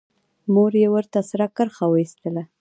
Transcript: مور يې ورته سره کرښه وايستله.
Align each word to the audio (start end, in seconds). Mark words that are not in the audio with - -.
مور 0.53 0.73
يې 0.81 0.87
ورته 0.95 1.19
سره 1.29 1.45
کرښه 1.55 1.85
وايستله. 1.89 2.43